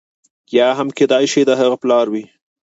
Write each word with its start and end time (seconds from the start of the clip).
یا 0.57 0.67
هم 0.77 0.87
کېدای 0.97 1.25
شي 1.31 1.41
د 1.45 1.51
هغه 1.59 1.75
پلار 1.81 2.05
وي. 2.13 2.23